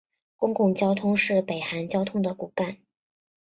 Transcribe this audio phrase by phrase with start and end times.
[0.35, 2.77] 公共交通是北韩交通的骨干。